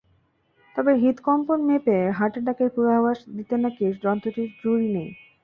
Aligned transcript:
তবে 0.75 0.91
হৃৎকম্পন 1.01 1.59
মেপে 1.67 1.97
হার্ট 2.17 2.33
অ্যাটাকের 2.35 2.69
পূর্বাভাস 2.75 3.19
দিতে 3.37 3.55
নাকি 3.63 3.85
যন্ত্রটির 4.03 4.49
জুড়ি 4.59 4.87
নেই। 4.95 5.09